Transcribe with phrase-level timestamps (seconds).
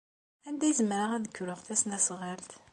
[0.47, 2.51] Anda ay zemreɣ ad kruɣ tasnasɣalt?